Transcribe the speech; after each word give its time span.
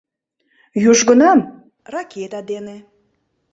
Южгунам— 0.91 1.39
ракета 1.93 2.41
дене. 2.51 2.77